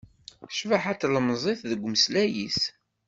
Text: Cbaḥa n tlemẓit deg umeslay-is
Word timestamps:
Cbaḥa 0.57 0.93
n 0.95 0.97
tlemẓit 0.99 1.61
deg 1.71 1.81
umeslay-is 1.85 2.59